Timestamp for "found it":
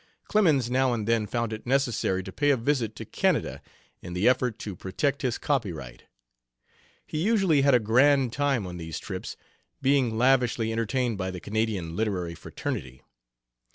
1.27-1.67